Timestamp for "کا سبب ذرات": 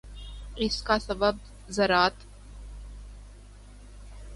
0.83-2.25